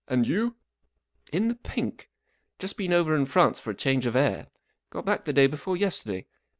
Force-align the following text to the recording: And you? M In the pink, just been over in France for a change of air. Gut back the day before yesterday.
And 0.07 0.25
you? 0.25 0.55
M 1.31 1.43
In 1.43 1.47
the 1.47 1.53
pink, 1.53 2.09
just 2.57 2.75
been 2.75 2.91
over 2.91 3.15
in 3.15 3.27
France 3.27 3.59
for 3.59 3.69
a 3.69 3.75
change 3.75 4.07
of 4.07 4.15
air. 4.15 4.47
Gut 4.89 5.05
back 5.05 5.25
the 5.25 5.31
day 5.33 5.45
before 5.45 5.77
yesterday. 5.77 6.25